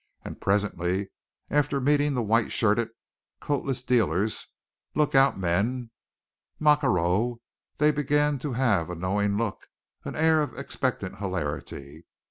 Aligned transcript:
And 0.25 0.41
presently, 0.41 1.11
after 1.51 1.79
meeting 1.79 2.15
the 2.15 2.23
white 2.23 2.51
shirted, 2.51 2.89
coatless 3.39 3.83
dealers, 3.83 4.47
lookout 4.95 5.37
men, 5.37 5.91
macquereaux, 6.59 7.39
they 7.77 7.91
began 7.91 8.39
to 8.39 8.53
have 8.53 8.89
a 8.89 8.95
knowing 8.95 9.37
look, 9.37 9.67
an 10.03 10.15
air 10.15 10.41
of 10.41 10.57
expectant 10.57 11.17
hilarity. 11.19 12.07